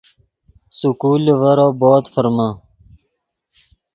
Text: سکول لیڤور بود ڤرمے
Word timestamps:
سکول 0.77 1.21
لیڤور 1.25 1.59
بود 1.79 2.03
ڤرمے 2.13 2.49